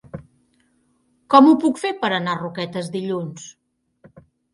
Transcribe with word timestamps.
Com 1.33 1.49
ho 1.49 1.53
puc 1.63 1.81
fer 1.81 1.91
per 2.05 2.09
anar 2.19 2.33
a 2.37 2.39
Roquetes 2.39 2.89
dilluns? 2.97 3.45